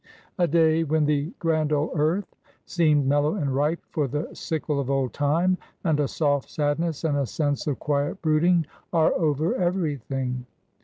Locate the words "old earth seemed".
1.71-3.05